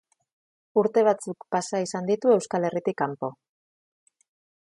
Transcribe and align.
Urte 0.83 1.03
batzuk 1.07 1.45
pasa 1.57 1.81
izan 1.87 2.09
ditu 2.11 2.33
Euskal 2.37 2.67
Herritik 2.69 2.99
kanpo. 3.05 3.29